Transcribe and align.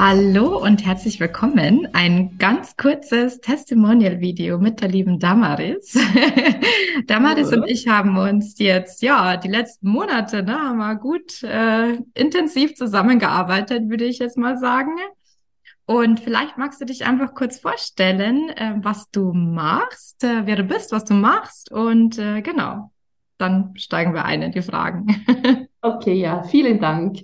Hallo 0.00 0.62
und 0.62 0.86
herzlich 0.86 1.18
willkommen. 1.18 1.88
Ein 1.92 2.38
ganz 2.38 2.76
kurzes 2.76 3.40
Testimonial-Video 3.40 4.56
mit 4.56 4.80
der 4.80 4.90
lieben 4.90 5.18
Damaris. 5.18 5.98
Damaris 7.08 7.50
Hallo. 7.50 7.62
und 7.62 7.68
ich 7.68 7.88
haben 7.88 8.16
uns 8.16 8.60
jetzt, 8.60 9.02
ja, 9.02 9.36
die 9.36 9.48
letzten 9.48 9.88
Monate, 9.88 10.44
ne, 10.44 10.56
haben 10.56 10.78
wir 10.78 10.94
gut 10.94 11.42
äh, 11.42 11.98
intensiv 12.14 12.76
zusammengearbeitet, 12.76 13.88
würde 13.88 14.04
ich 14.04 14.20
jetzt 14.20 14.38
mal 14.38 14.56
sagen. 14.56 14.94
Und 15.84 16.20
vielleicht 16.20 16.56
magst 16.58 16.80
du 16.80 16.84
dich 16.84 17.04
einfach 17.04 17.34
kurz 17.34 17.58
vorstellen, 17.58 18.50
äh, 18.50 18.74
was 18.76 19.10
du 19.10 19.32
machst, 19.32 20.22
äh, 20.22 20.46
wer 20.46 20.54
du 20.54 20.62
bist, 20.62 20.92
was 20.92 21.06
du 21.06 21.14
machst 21.14 21.72
und 21.72 22.20
äh, 22.20 22.40
genau, 22.42 22.92
dann 23.36 23.74
steigen 23.76 24.14
wir 24.14 24.24
ein 24.24 24.42
in 24.42 24.52
die 24.52 24.62
Fragen. 24.62 25.24
okay, 25.82 26.14
ja, 26.14 26.44
vielen 26.44 26.78
Dank. 26.78 27.18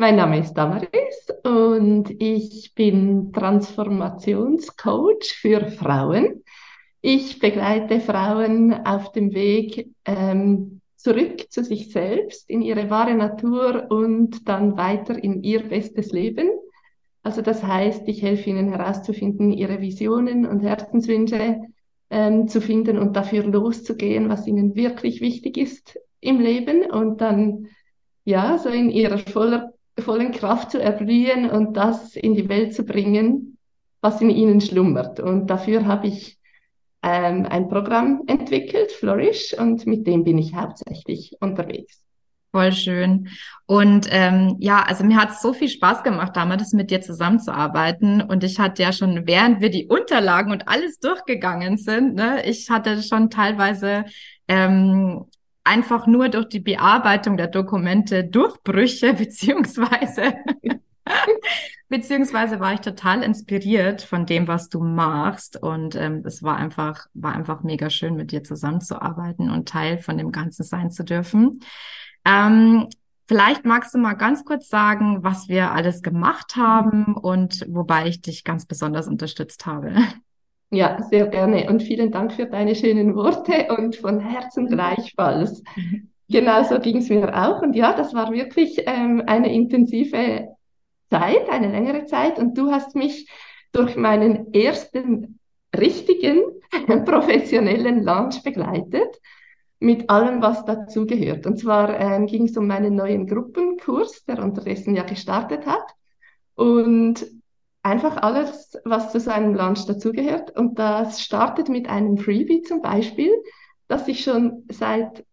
Mein 0.00 0.14
Name 0.14 0.38
ist 0.38 0.54
Damaris 0.54 1.26
und 1.42 2.22
ich 2.22 2.72
bin 2.76 3.32
Transformationscoach 3.32 5.34
für 5.34 5.72
Frauen. 5.72 6.44
Ich 7.00 7.40
begleite 7.40 7.98
Frauen 7.98 8.72
auf 8.86 9.10
dem 9.10 9.34
Weg 9.34 9.88
ähm, 10.04 10.82
zurück 10.94 11.50
zu 11.50 11.64
sich 11.64 11.90
selbst, 11.90 12.48
in 12.48 12.62
ihre 12.62 12.90
wahre 12.90 13.16
Natur 13.16 13.90
und 13.90 14.48
dann 14.48 14.76
weiter 14.76 15.20
in 15.20 15.42
ihr 15.42 15.68
bestes 15.68 16.12
Leben. 16.12 16.48
Also 17.24 17.42
das 17.42 17.64
heißt, 17.64 18.06
ich 18.06 18.22
helfe 18.22 18.50
ihnen 18.50 18.68
herauszufinden, 18.68 19.50
ihre 19.50 19.80
Visionen 19.80 20.46
und 20.46 20.60
Herzenswünsche 20.60 21.60
ähm, 22.10 22.46
zu 22.46 22.60
finden 22.60 22.98
und 22.98 23.16
dafür 23.16 23.42
loszugehen, 23.42 24.28
was 24.28 24.46
ihnen 24.46 24.76
wirklich 24.76 25.20
wichtig 25.20 25.56
ist 25.56 25.98
im 26.20 26.38
Leben 26.38 26.88
und 26.88 27.20
dann 27.20 27.66
ja 28.24 28.58
so 28.58 28.68
in 28.68 28.90
ihrer 28.90 29.18
voller 29.18 29.72
vollen 30.02 30.32
Kraft 30.32 30.70
zu 30.70 30.80
erblühen 30.80 31.50
und 31.50 31.76
das 31.76 32.16
in 32.16 32.34
die 32.34 32.48
Welt 32.48 32.74
zu 32.74 32.84
bringen, 32.84 33.58
was 34.00 34.20
in 34.20 34.30
ihnen 34.30 34.60
schlummert. 34.60 35.20
Und 35.20 35.48
dafür 35.48 35.86
habe 35.86 36.08
ich 36.08 36.38
ähm, 37.02 37.46
ein 37.46 37.68
Programm 37.68 38.22
entwickelt, 38.26 38.92
Flourish, 38.92 39.54
und 39.58 39.86
mit 39.86 40.06
dem 40.06 40.24
bin 40.24 40.38
ich 40.38 40.54
hauptsächlich 40.54 41.36
unterwegs. 41.40 42.02
Voll 42.50 42.72
schön. 42.72 43.28
Und 43.66 44.08
ähm, 44.10 44.56
ja, 44.58 44.82
also 44.82 45.04
mir 45.04 45.16
hat 45.16 45.32
es 45.32 45.42
so 45.42 45.52
viel 45.52 45.68
Spaß 45.68 46.02
gemacht, 46.02 46.34
damals 46.34 46.72
mit 46.72 46.90
dir 46.90 47.02
zusammenzuarbeiten. 47.02 48.22
Und 48.22 48.42
ich 48.42 48.58
hatte 48.58 48.82
ja 48.82 48.92
schon, 48.92 49.26
während 49.26 49.60
wir 49.60 49.68
die 49.68 49.86
Unterlagen 49.86 50.50
und 50.50 50.66
alles 50.66 50.98
durchgegangen 50.98 51.76
sind, 51.76 52.14
ne, 52.14 52.42
ich 52.46 52.70
hatte 52.70 53.02
schon 53.02 53.28
teilweise 53.28 54.06
ähm, 54.48 55.26
einfach 55.68 56.06
nur 56.06 56.28
durch 56.30 56.48
die 56.48 56.60
Bearbeitung 56.60 57.36
der 57.36 57.46
Dokumente 57.46 58.24
Durchbrüche 58.24 59.14
beziehungsweise 59.14 60.34
beziehungsweise 61.88 62.60
war 62.60 62.74
ich 62.74 62.80
total 62.80 63.22
inspiriert 63.22 64.02
von 64.02 64.26
dem, 64.26 64.48
was 64.48 64.68
du 64.68 64.80
machst 64.80 65.62
und 65.62 65.94
ähm, 65.94 66.22
es 66.24 66.42
war 66.42 66.56
einfach 66.56 67.06
war 67.14 67.34
einfach 67.34 67.62
mega 67.62 67.90
schön 67.90 68.16
mit 68.16 68.32
dir 68.32 68.42
zusammenzuarbeiten 68.42 69.50
und 69.50 69.68
Teil 69.68 69.98
von 69.98 70.18
dem 70.18 70.32
Ganzen 70.32 70.64
sein 70.64 70.90
zu 70.90 71.04
dürfen. 71.04 71.60
Ähm, 72.24 72.88
vielleicht 73.26 73.64
magst 73.64 73.94
du 73.94 73.98
mal 73.98 74.14
ganz 74.14 74.44
kurz 74.44 74.68
sagen, 74.68 75.22
was 75.22 75.48
wir 75.48 75.72
alles 75.72 76.02
gemacht 76.02 76.56
haben 76.56 77.14
und 77.14 77.64
wobei 77.68 78.06
ich 78.06 78.22
dich 78.22 78.44
ganz 78.44 78.66
besonders 78.66 79.06
unterstützt 79.06 79.66
habe. 79.66 79.92
Ja, 80.70 81.02
sehr 81.02 81.28
gerne 81.28 81.68
und 81.70 81.82
vielen 81.82 82.10
Dank 82.10 82.32
für 82.32 82.46
deine 82.46 82.74
schönen 82.74 83.14
Worte 83.14 83.68
und 83.76 83.96
von 83.96 84.20
Herzen 84.20 84.64
mhm. 84.64 84.68
gleichfalls. 84.68 85.62
Genau 86.30 86.62
so 86.62 86.78
ging 86.78 86.98
es 86.98 87.08
mir 87.08 87.34
auch 87.34 87.62
und 87.62 87.74
ja, 87.74 87.94
das 87.94 88.12
war 88.12 88.30
wirklich 88.30 88.82
ähm, 88.84 89.22
eine 89.26 89.50
intensive 89.50 90.48
Zeit, 91.08 91.48
eine 91.48 91.70
längere 91.70 92.04
Zeit 92.04 92.38
und 92.38 92.58
du 92.58 92.70
hast 92.70 92.94
mich 92.94 93.26
durch 93.72 93.96
meinen 93.96 94.52
ersten 94.52 95.38
richtigen 95.74 96.42
professionellen 97.06 98.02
Launch 98.02 98.42
begleitet 98.42 99.18
mit 99.80 100.10
allem, 100.10 100.42
was 100.42 100.64
dazugehört. 100.64 101.46
Und 101.46 101.58
zwar 101.58 101.98
ähm, 101.98 102.26
ging 102.26 102.44
es 102.44 102.56
um 102.56 102.66
meinen 102.66 102.94
neuen 102.94 103.26
Gruppenkurs, 103.26 104.24
der 104.24 104.42
unterdessen 104.42 104.94
ja 104.96 105.04
gestartet 105.04 105.66
hat. 105.66 105.94
Und 106.56 107.24
einfach 107.82 108.16
alles, 108.22 108.78
was 108.84 109.12
zu 109.12 109.20
seinem 109.20 109.54
Launch 109.54 109.86
dazugehört. 109.86 110.56
Und 110.56 110.78
das 110.78 111.22
startet 111.22 111.68
mit 111.68 111.88
einem 111.88 112.18
Freebie 112.18 112.62
zum 112.62 112.82
Beispiel, 112.82 113.30
das 113.86 114.08
ich 114.08 114.22
schon 114.22 114.64
seit 114.70 115.24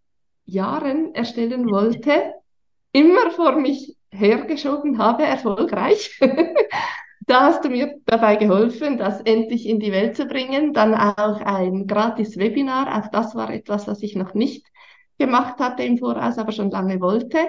Jahren 0.46 1.14
erstellen 1.16 1.70
wollte, 1.70 2.34
immer 2.92 3.32
vor 3.32 3.60
mich 3.60 3.98
hergeschoben 4.12 4.98
habe, 4.98 5.24
erfolgreich. 5.24 6.20
da 7.28 7.42
hast 7.42 7.66
du 7.66 7.70
mir 7.70 7.96
dabei 8.06 8.36
geholfen, 8.36 8.98
das 8.98 9.22
endlich 9.22 9.68
in 9.68 9.80
die 9.80 9.92
Welt 9.92 10.16
zu 10.16 10.26
bringen. 10.26 10.74
Dann 10.74 10.94
auch 10.94 11.42
ein 11.42 11.88
gratis 11.88 12.38
Webinar. 12.38 13.00
Auch 13.00 13.10
das 13.10 13.36
war 13.36 13.52
etwas, 13.52 13.88
was 13.88 14.02
ich 14.04 14.16
noch 14.16 14.34
nicht 14.34 14.66
gemacht 15.18 15.60
hatte 15.60 15.84
im 15.84 15.98
Voraus, 15.98 16.38
aber 16.38 16.52
schon 16.52 16.72
lange 16.72 17.02
wollte 17.02 17.40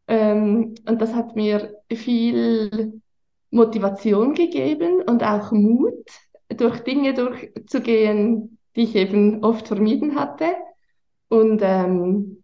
Ähm, 0.08 0.74
und 0.86 1.00
das 1.00 1.14
hat 1.14 1.36
mir 1.36 1.74
viel 1.90 3.00
Motivation 3.52 4.34
gegeben 4.34 5.02
und 5.02 5.22
auch 5.22 5.52
Mut, 5.52 6.04
durch 6.48 6.80
Dinge 6.80 7.14
durchzugehen, 7.14 8.58
die 8.74 8.82
ich 8.82 8.96
eben 8.96 9.44
oft 9.44 9.68
vermieden 9.68 10.16
hatte. 10.16 10.46
Und 11.28 11.60
ähm, 11.62 12.42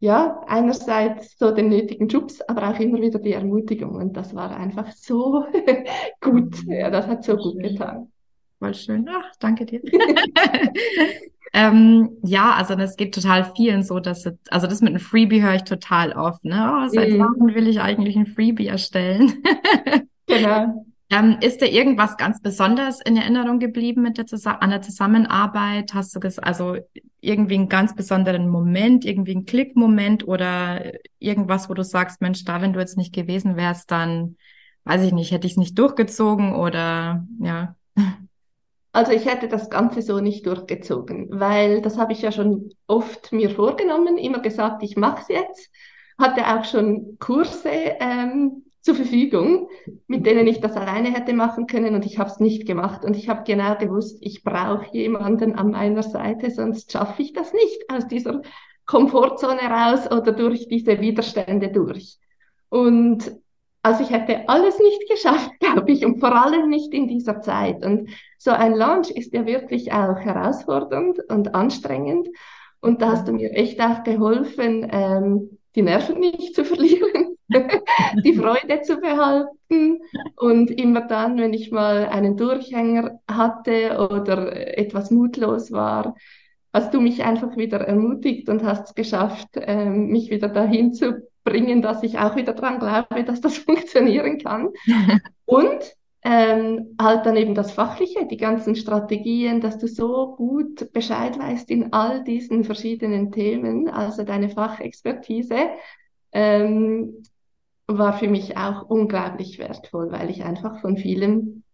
ja, 0.00 0.40
einerseits 0.46 1.38
so 1.38 1.52
den 1.52 1.68
nötigen 1.68 2.10
Schubs, 2.10 2.40
aber 2.42 2.68
auch 2.70 2.78
immer 2.80 3.00
wieder 3.00 3.18
die 3.18 3.32
Ermutigung. 3.32 3.94
Und 3.94 4.16
das 4.16 4.34
war 4.34 4.56
einfach 4.56 4.90
so 4.92 5.44
gut. 6.20 6.56
Ja, 6.66 6.90
das 6.90 7.06
hat 7.06 7.24
so 7.24 7.36
gut 7.36 7.58
getan. 7.62 8.12
Voll 8.58 8.74
schön. 8.74 9.08
Ach, 9.08 9.32
danke 9.38 9.64
dir. 9.66 9.80
ähm, 11.52 12.10
ja, 12.22 12.52
also 12.52 12.74
das 12.74 12.96
geht 12.96 13.14
total 13.14 13.50
vielen 13.56 13.82
so, 13.82 13.98
dass 13.98 14.26
es, 14.26 14.34
also 14.50 14.66
das 14.66 14.80
mit 14.80 14.90
einem 14.90 15.00
Freebie 15.00 15.42
höre 15.42 15.56
ich 15.56 15.64
total 15.64 16.12
oft. 16.12 16.44
Ne? 16.44 16.72
Oh, 16.72 16.88
seit 16.88 17.10
mm. 17.10 17.18
wann 17.18 17.54
will 17.54 17.66
ich 17.66 17.80
eigentlich 17.80 18.16
ein 18.16 18.26
Freebie 18.26 18.66
erstellen? 18.66 19.42
Genau. 20.30 20.86
Ähm, 21.12 21.38
ist 21.40 21.60
dir 21.60 21.66
irgendwas 21.66 22.16
ganz 22.16 22.40
Besonderes 22.40 23.00
in 23.04 23.16
Erinnerung 23.16 23.58
geblieben 23.58 24.02
mit 24.02 24.16
der 24.16 24.26
an 24.62 24.70
der 24.70 24.80
Zusammenarbeit? 24.80 25.92
Hast 25.92 26.14
du 26.14 26.20
das 26.20 26.38
also 26.38 26.76
irgendwie 27.20 27.56
einen 27.56 27.68
ganz 27.68 27.96
besonderen 27.96 28.48
Moment, 28.48 29.04
irgendwie 29.04 29.32
einen 29.32 29.44
Klickmoment 29.44 30.28
oder 30.28 30.92
irgendwas, 31.18 31.68
wo 31.68 31.74
du 31.74 31.82
sagst, 31.82 32.20
Mensch, 32.20 32.44
da, 32.44 32.62
wenn 32.62 32.72
du 32.72 32.78
jetzt 32.78 32.96
nicht 32.96 33.12
gewesen 33.12 33.56
wärst, 33.56 33.90
dann 33.90 34.36
weiß 34.84 35.02
ich 35.02 35.12
nicht, 35.12 35.32
hätte 35.32 35.48
ich 35.48 35.54
es 35.54 35.58
nicht 35.58 35.76
durchgezogen 35.76 36.54
oder 36.54 37.26
ja. 37.40 37.74
Also 38.92 39.12
ich 39.12 39.24
hätte 39.26 39.48
das 39.48 39.70
Ganze 39.70 40.02
so 40.02 40.18
nicht 40.18 40.46
durchgezogen, 40.46 41.28
weil 41.30 41.80
das 41.80 41.96
habe 41.96 42.12
ich 42.12 42.22
ja 42.22 42.32
schon 42.32 42.70
oft 42.88 43.32
mir 43.32 43.50
vorgenommen, 43.50 44.18
immer 44.18 44.40
gesagt, 44.40 44.82
ich 44.82 44.96
mache 44.96 45.22
es 45.22 45.28
jetzt. 45.28 45.70
Hatte 46.18 46.46
auch 46.46 46.64
schon 46.64 47.16
Kurse 47.18 47.70
ähm, 47.70 48.64
zur 48.80 48.94
Verfügung, 48.94 49.68
mit 50.06 50.26
denen 50.26 50.46
ich 50.46 50.60
das 50.60 50.76
alleine 50.76 51.12
hätte 51.12 51.32
machen 51.34 51.66
können 51.66 51.94
und 51.94 52.04
ich 52.04 52.18
habe 52.18 52.30
es 52.30 52.40
nicht 52.40 52.66
gemacht. 52.66 53.04
Und 53.04 53.16
ich 53.16 53.28
habe 53.28 53.44
genau 53.44 53.76
gewusst, 53.76 54.18
ich 54.20 54.42
brauche 54.42 54.86
jemanden 54.92 55.54
an 55.54 55.70
meiner 55.70 56.02
Seite, 56.02 56.50
sonst 56.50 56.90
schaffe 56.90 57.22
ich 57.22 57.32
das 57.32 57.52
nicht 57.52 57.84
aus 57.88 58.08
dieser 58.08 58.42
Komfortzone 58.86 59.60
raus 59.60 60.10
oder 60.10 60.32
durch 60.32 60.68
diese 60.68 61.00
Widerstände 61.00 61.70
durch. 61.70 62.18
Und 62.70 63.39
also 63.82 64.02
ich 64.02 64.10
hätte 64.10 64.48
alles 64.48 64.78
nicht 64.78 65.08
geschafft, 65.08 65.50
glaube 65.60 65.90
ich, 65.92 66.04
und 66.04 66.20
vor 66.20 66.34
allem 66.34 66.68
nicht 66.68 66.92
in 66.92 67.08
dieser 67.08 67.40
Zeit. 67.40 67.84
Und 67.84 68.10
so 68.38 68.50
ein 68.50 68.74
Launch 68.74 69.10
ist 69.10 69.32
ja 69.34 69.46
wirklich 69.46 69.92
auch 69.92 70.18
herausfordernd 70.18 71.20
und 71.28 71.54
anstrengend. 71.54 72.28
Und 72.80 73.02
da 73.02 73.12
hast 73.12 73.28
du 73.28 73.32
mir 73.32 73.52
echt 73.52 73.80
auch 73.80 74.02
geholfen, 74.04 74.88
ähm, 74.90 75.58
die 75.74 75.82
Nerven 75.82 76.18
nicht 76.18 76.54
zu 76.54 76.64
verlieren 76.64 77.36
die 78.24 78.34
Freude 78.34 78.82
zu 78.82 78.98
behalten. 78.98 80.00
Und 80.36 80.70
immer 80.70 81.02
dann, 81.02 81.38
wenn 81.38 81.52
ich 81.52 81.70
mal 81.70 82.06
einen 82.06 82.36
Durchhänger 82.36 83.20
hatte 83.28 84.08
oder 84.10 84.78
etwas 84.78 85.10
mutlos 85.10 85.72
war, 85.72 86.14
hast 86.72 86.94
du 86.94 87.00
mich 87.00 87.24
einfach 87.24 87.56
wieder 87.56 87.80
ermutigt 87.80 88.48
und 88.48 88.62
hast 88.62 88.88
es 88.88 88.94
geschafft, 88.94 89.48
ähm, 89.54 90.08
mich 90.08 90.30
wieder 90.30 90.48
dahin 90.48 90.92
zu 90.92 91.28
bringen, 91.50 91.82
dass 91.82 92.02
ich 92.04 92.18
auch 92.18 92.36
wieder 92.36 92.52
dran 92.52 92.78
glaube, 92.78 93.24
dass 93.24 93.40
das 93.40 93.58
funktionieren 93.66 94.38
kann. 94.38 94.70
und 95.44 95.96
ähm, 96.22 96.96
halt 97.00 97.24
dann 97.24 97.36
eben 97.36 97.54
das 97.54 97.72
Fachliche, 97.72 98.26
die 98.26 98.36
ganzen 98.36 98.76
Strategien, 98.76 99.60
dass 99.60 99.78
du 99.78 99.88
so 99.88 100.36
gut 100.36 100.92
Bescheid 100.92 101.38
weißt 101.38 101.70
in 101.70 101.92
all 101.92 102.22
diesen 102.24 102.62
verschiedenen 102.64 103.32
Themen, 103.32 103.88
also 103.88 104.22
deine 104.22 104.50
Fachexpertise, 104.50 105.70
ähm, 106.32 107.22
war 107.86 108.12
für 108.18 108.28
mich 108.28 108.56
auch 108.56 108.82
unglaublich 108.88 109.58
wertvoll, 109.58 110.12
weil 110.12 110.30
ich 110.30 110.44
einfach 110.44 110.80
von 110.80 110.96
vielem 110.96 111.64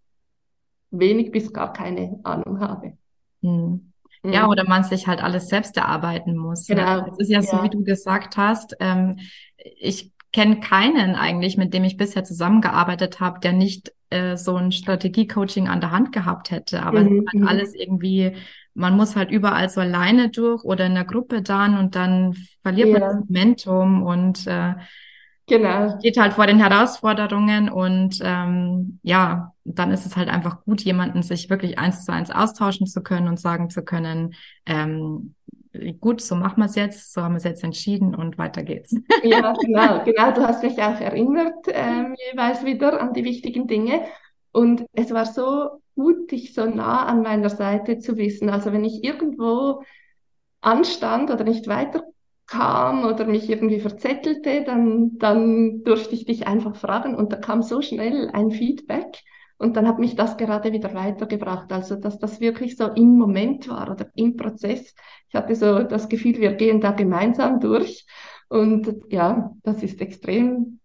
wenig 0.90 1.32
bis 1.32 1.52
gar 1.52 1.72
keine 1.72 2.20
Ahnung 2.22 2.60
habe. 2.60 2.96
Hm. 3.42 3.92
Ja, 4.32 4.44
mhm. 4.44 4.48
oder 4.48 4.64
man 4.68 4.84
sich 4.84 5.06
halt 5.06 5.22
alles 5.22 5.48
selbst 5.48 5.76
erarbeiten 5.76 6.36
muss. 6.36 6.68
Ne? 6.68 6.76
Genau. 6.76 7.06
Es 7.12 7.18
ist 7.18 7.30
ja 7.30 7.42
so, 7.42 7.56
ja. 7.58 7.64
wie 7.64 7.70
du 7.70 7.84
gesagt 7.84 8.36
hast, 8.36 8.76
ähm, 8.80 9.18
ich 9.56 10.12
kenne 10.32 10.60
keinen 10.60 11.14
eigentlich, 11.14 11.56
mit 11.56 11.72
dem 11.72 11.84
ich 11.84 11.96
bisher 11.96 12.24
zusammengearbeitet 12.24 13.20
habe, 13.20 13.40
der 13.40 13.52
nicht 13.52 13.92
äh, 14.10 14.36
so 14.36 14.56
ein 14.56 14.70
Strategie-Coaching 14.70 15.68
an 15.68 15.80
der 15.80 15.90
Hand 15.90 16.12
gehabt 16.12 16.50
hätte. 16.50 16.82
Aber 16.82 17.00
mhm. 17.00 17.24
halt 17.26 17.40
mhm. 17.40 17.48
alles 17.48 17.74
irgendwie, 17.74 18.32
man 18.74 18.96
muss 18.96 19.16
halt 19.16 19.30
überall 19.30 19.68
so 19.68 19.80
alleine 19.80 20.30
durch 20.30 20.62
oder 20.64 20.86
in 20.86 20.94
der 20.94 21.04
Gruppe 21.04 21.42
dann 21.42 21.78
und 21.78 21.94
dann 21.94 22.36
verliert 22.62 22.88
ja. 22.88 22.98
man 22.98 23.00
das 23.00 23.28
Momentum 23.28 24.02
und 24.02 24.46
äh, 24.46 24.74
Genau. 25.48 25.96
Steht 26.00 26.18
halt 26.18 26.32
vor 26.32 26.46
den 26.46 26.58
Herausforderungen 26.58 27.68
und 27.68 28.18
ähm, 28.22 28.98
ja, 29.02 29.52
dann 29.64 29.92
ist 29.92 30.04
es 30.04 30.16
halt 30.16 30.28
einfach 30.28 30.64
gut, 30.64 30.82
jemanden 30.82 31.22
sich 31.22 31.48
wirklich 31.50 31.78
eins 31.78 32.04
zu 32.04 32.12
eins 32.12 32.30
austauschen 32.30 32.86
zu 32.86 33.02
können 33.02 33.28
und 33.28 33.38
sagen 33.38 33.70
zu 33.70 33.84
können, 33.84 34.34
ähm, 34.66 35.34
gut, 36.00 36.20
so 36.20 36.34
machen 36.34 36.58
wir 36.58 36.66
es 36.66 36.74
jetzt, 36.74 37.12
so 37.12 37.22
haben 37.22 37.34
wir 37.34 37.38
es 37.38 37.44
jetzt 37.44 37.62
entschieden 37.62 38.14
und 38.14 38.38
weiter 38.38 38.62
geht's. 38.62 38.94
Ja, 39.22 39.52
genau, 39.52 40.02
genau. 40.04 40.32
Du 40.32 40.46
hast 40.46 40.62
mich 40.62 40.82
auch 40.82 41.00
erinnert, 41.00 41.66
ähm, 41.68 42.16
jeweils 42.32 42.64
wieder 42.64 43.00
an 43.00 43.12
die 43.12 43.24
wichtigen 43.24 43.66
Dinge. 43.66 44.02
Und 44.52 44.86
es 44.94 45.12
war 45.12 45.26
so 45.26 45.82
gut, 45.94 46.30
dich 46.30 46.54
so 46.54 46.64
nah 46.64 47.04
an 47.06 47.22
meiner 47.22 47.50
Seite 47.50 47.98
zu 47.98 48.16
wissen. 48.16 48.48
Also 48.50 48.72
wenn 48.72 48.84
ich 48.84 49.04
irgendwo 49.04 49.82
anstand 50.60 51.30
oder 51.30 51.44
nicht 51.44 51.68
weiter 51.68 52.02
kam 52.46 53.04
oder 53.04 53.24
mich 53.26 53.48
irgendwie 53.50 53.80
verzettelte, 53.80 54.62
dann, 54.64 55.18
dann 55.18 55.82
durfte 55.82 56.14
ich 56.14 56.26
dich 56.26 56.46
einfach 56.46 56.76
fragen 56.76 57.14
und 57.14 57.32
da 57.32 57.36
kam 57.36 57.62
so 57.62 57.82
schnell 57.82 58.30
ein 58.32 58.50
Feedback 58.50 59.22
und 59.58 59.76
dann 59.76 59.88
hat 59.88 59.98
mich 59.98 60.16
das 60.16 60.36
gerade 60.36 60.72
wieder 60.72 60.94
weitergebracht. 60.94 61.72
Also, 61.72 61.96
dass 61.96 62.18
das 62.18 62.40
wirklich 62.40 62.76
so 62.76 62.88
im 62.88 63.16
Moment 63.16 63.68
war 63.68 63.90
oder 63.90 64.06
im 64.14 64.36
Prozess. 64.36 64.94
Ich 65.28 65.34
hatte 65.34 65.54
so 65.54 65.82
das 65.82 66.08
Gefühl, 66.08 66.38
wir 66.38 66.52
gehen 66.54 66.80
da 66.80 66.92
gemeinsam 66.92 67.58
durch 67.60 68.06
und 68.48 68.94
ja, 69.10 69.52
das 69.62 69.82
ist 69.82 70.00
extrem 70.00 70.78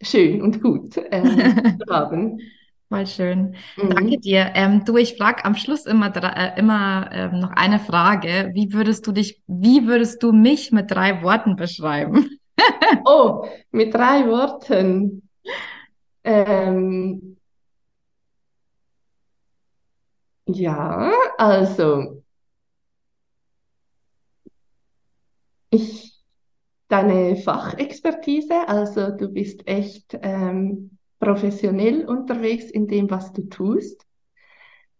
schön 0.00 0.42
und 0.42 0.62
gut 0.62 0.96
ähm, 1.10 1.62
zu 1.78 1.94
haben. 1.94 2.40
Voll 2.88 3.06
schön. 3.06 3.56
Mhm. 3.76 3.90
Danke 3.90 4.18
dir. 4.18 4.52
Ähm, 4.54 4.84
du, 4.84 4.96
ich 4.96 5.16
frage 5.16 5.44
am 5.44 5.56
Schluss 5.56 5.86
immer, 5.86 6.14
äh, 6.16 6.58
immer 6.58 7.10
ähm, 7.12 7.40
noch 7.40 7.50
eine 7.50 7.78
Frage. 7.78 8.50
Wie 8.54 8.72
würdest 8.72 9.06
du 9.06 9.12
dich, 9.12 9.42
wie 9.46 9.86
würdest 9.86 10.22
du 10.22 10.32
mich 10.32 10.70
mit 10.70 10.90
drei 10.90 11.22
Worten 11.22 11.56
beschreiben? 11.56 12.38
oh, 13.04 13.46
mit 13.70 13.94
drei 13.94 14.26
Worten. 14.28 15.28
Ähm, 16.22 17.36
ja, 20.46 21.12
also 21.38 22.22
ich, 25.70 26.14
deine 26.88 27.36
Fachexpertise, 27.36 28.68
also 28.68 29.10
du 29.10 29.28
bist 29.28 29.66
echt 29.66 30.16
ähm, 30.22 30.98
professionell 31.24 32.04
unterwegs 32.04 32.70
in 32.70 32.86
dem, 32.86 33.10
was 33.10 33.32
du 33.32 33.42
tust. 33.48 34.06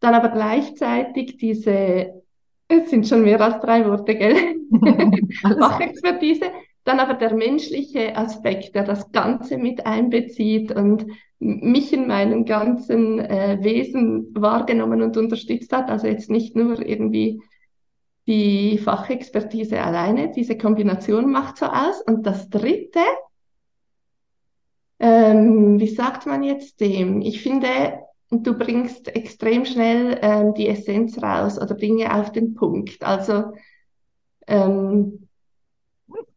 Dann 0.00 0.14
aber 0.14 0.30
gleichzeitig 0.30 1.36
diese, 1.36 2.22
es 2.68 2.90
sind 2.90 3.06
schon 3.06 3.22
mehr 3.22 3.40
als 3.40 3.60
drei 3.60 3.86
Worte, 3.86 4.14
gell? 4.16 4.36
Fachexpertise. 5.42 6.46
Dann 6.84 7.00
aber 7.00 7.14
der 7.14 7.34
menschliche 7.34 8.16
Aspekt, 8.16 8.74
der 8.74 8.84
das 8.84 9.10
Ganze 9.12 9.56
mit 9.56 9.86
einbezieht 9.86 10.72
und 10.72 11.06
mich 11.38 11.92
in 11.92 12.06
meinem 12.06 12.44
ganzen 12.44 13.18
äh, 13.18 13.58
Wesen 13.60 14.34
wahrgenommen 14.34 15.00
und 15.02 15.16
unterstützt 15.16 15.72
hat. 15.72 15.90
Also 15.90 16.06
jetzt 16.06 16.30
nicht 16.30 16.56
nur 16.56 16.84
irgendwie 16.84 17.40
die 18.26 18.78
Fachexpertise 18.78 19.82
alleine, 19.82 20.32
diese 20.32 20.56
Kombination 20.56 21.30
macht 21.30 21.58
so 21.58 21.66
aus. 21.66 22.02
Und 22.02 22.26
das 22.26 22.48
Dritte, 22.50 23.00
ähm, 25.34 25.80
wie 25.80 25.88
sagt 25.88 26.26
man 26.26 26.42
jetzt 26.42 26.80
dem? 26.80 27.20
Ich 27.20 27.42
finde, 27.42 27.98
du 28.30 28.56
bringst 28.56 29.14
extrem 29.14 29.64
schnell 29.64 30.18
ähm, 30.22 30.54
die 30.54 30.68
Essenz 30.68 31.22
raus 31.22 31.60
oder 31.60 31.74
Dinge 31.74 32.14
auf 32.14 32.32
den 32.32 32.54
Punkt. 32.54 33.02
Also, 33.02 33.52
ähm, 34.46 35.28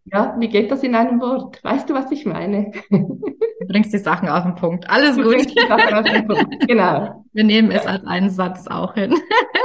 ja, 0.05 0.35
wie 0.39 0.47
geht 0.47 0.71
das 0.71 0.83
in 0.83 0.95
einem 0.95 1.19
Wort? 1.19 1.63
Weißt 1.63 1.89
du, 1.89 1.93
was 1.93 2.11
ich 2.11 2.25
meine? 2.25 2.71
Du 2.89 3.67
bringst 3.67 3.93
die 3.93 3.97
Sachen 3.97 4.29
auf 4.29 4.43
den 4.43 4.55
Punkt. 4.55 4.89
Alles 4.89 5.17
du 5.17 5.23
gut. 5.23 5.45
Die 5.45 5.67
Sachen 5.67 5.93
auf 5.93 6.05
den 6.05 6.27
Punkt. 6.27 6.67
Genau. 6.67 7.25
Wir 7.33 7.43
nehmen 7.43 7.71
es 7.71 7.85
als 7.85 8.05
einen 8.05 8.29
Satz 8.29 8.67
auch 8.67 8.93
hin. 8.93 9.15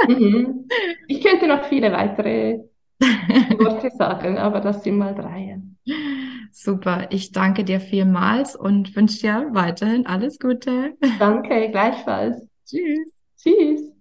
Mhm. 0.07 0.67
Ich 1.07 1.23
könnte 1.23 1.47
noch 1.47 1.63
viele 1.65 1.93
weitere 1.93 2.59
Worte 2.99 3.89
sagen, 3.91 4.37
aber 4.37 4.59
das 4.59 4.83
sind 4.83 4.97
mal 4.97 5.15
drei. 5.15 5.61
Super, 6.55 7.07
ich 7.09 7.31
danke 7.31 7.63
dir 7.63 7.79
vielmals 7.81 8.55
und 8.55 8.95
wünsche 8.95 9.21
dir 9.21 9.47
weiterhin 9.53 10.05
alles 10.05 10.37
Gute. 10.37 10.93
Danke, 11.19 11.71
gleichfalls. 11.71 12.47
Tschüss. 12.67 13.11
Tschüss. 13.41 13.91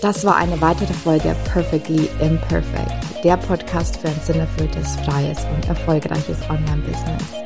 Das 0.00 0.24
war 0.24 0.36
eine 0.36 0.60
weitere 0.60 0.92
Folge 0.92 1.34
Perfectly 1.52 2.08
Imperfect, 2.20 3.24
der 3.24 3.36
Podcast 3.38 3.96
für 3.96 4.08
ein 4.08 4.20
sinnerfülltes, 4.20 4.94
freies 5.00 5.44
und 5.46 5.68
erfolgreiches 5.68 6.48
Online-Business. 6.48 7.45